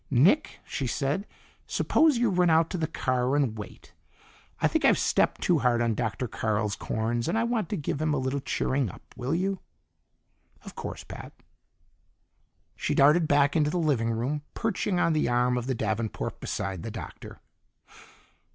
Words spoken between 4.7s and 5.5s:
I've stepped